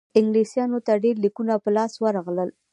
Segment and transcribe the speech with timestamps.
[0.19, 2.49] انګلیسیانو ته ډېر لیکونه په لاس ورغلل.